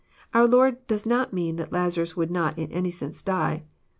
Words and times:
Our 0.33 0.47
Lord 0.47 0.87
did 0.87 1.05
not 1.05 1.31
mean 1.31 1.57
thatliazarus 1.57 2.15
would 2.15 2.31
not 2.31 2.57
in 2.57 2.71
any 2.71 2.89
sense 2.89 3.21
die. 3.21 3.65